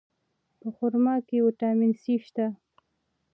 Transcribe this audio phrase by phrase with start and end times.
[0.59, 2.45] په خرما کې ویټامین C شته.